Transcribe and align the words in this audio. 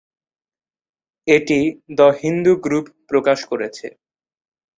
এটি 1.27 1.59
the 1.97 2.07
Hindu 2.21 2.53
group 2.63 2.85
প্রকাশ 3.09 3.39
করেছে। 3.51 3.87